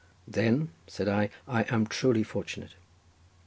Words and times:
"Then," 0.27 0.69
said 0.87 1.07
I, 1.07 1.29
"I 1.47 1.61
am 1.69 1.85
truly 1.85 2.23
fortunate." 2.23 2.73